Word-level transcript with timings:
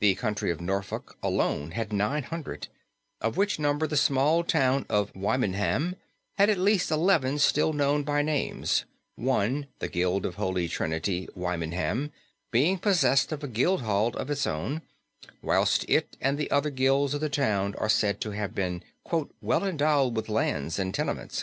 The 0.00 0.14
county 0.16 0.50
of 0.50 0.60
Norfolk 0.60 1.16
alone 1.22 1.70
had 1.70 1.90
nine 1.90 2.24
hundred, 2.24 2.68
of 3.22 3.38
which 3.38 3.58
number 3.58 3.86
the 3.86 3.96
small 3.96 4.44
town 4.44 4.84
of 4.90 5.10
Wymondham 5.14 5.94
had 6.36 6.50
at 6.50 6.58
least 6.58 6.90
eleven 6.90 7.38
still 7.38 7.72
known 7.72 8.02
by 8.02 8.20
names, 8.20 8.84
one 9.16 9.68
the 9.78 9.88
Guild 9.88 10.26
of 10.26 10.34
Holy 10.34 10.68
Trinity, 10.68 11.30
Wymondham 11.34 12.12
being 12.50 12.76
possessed 12.76 13.32
of 13.32 13.42
a 13.42 13.48
guild 13.48 13.80
hall 13.80 14.08
of 14.18 14.28
its 14.28 14.46
own, 14.46 14.82
whilst 15.40 15.86
it 15.88 16.18
and 16.20 16.36
the 16.36 16.50
other 16.50 16.68
guilds 16.68 17.14
of 17.14 17.22
the 17.22 17.30
town 17.30 17.74
are 17.78 17.88
said 17.88 18.20
to 18.20 18.32
have 18.32 18.54
been 18.54 18.82
"well 19.40 19.64
endowed 19.64 20.14
with 20.14 20.28
lands 20.28 20.78
and 20.78 20.94
tenements." 20.94 21.42